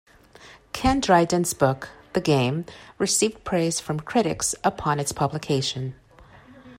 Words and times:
Ken 0.73 0.99
Dryden's 0.99 1.53
book 1.53 1.89
"The 2.13 2.21
Game" 2.21 2.65
received 2.97 3.43
praise 3.43 3.79
from 3.79 3.99
critics 3.99 4.55
upon 4.63 4.99
its 4.99 5.11
publication. 5.11 5.93